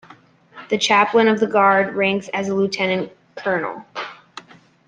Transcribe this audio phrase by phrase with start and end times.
[0.71, 3.85] The Chaplain of the Guard ranks as a lieutenant colonel.